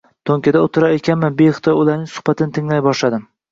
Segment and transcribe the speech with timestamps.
[0.27, 3.33] Toʻnkada oʻtirar ekanman, beixtiyor ularning suhbatini tinglay boshladim.